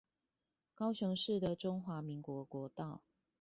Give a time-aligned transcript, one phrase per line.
[0.73, 3.03] 高雄市的中華民國國道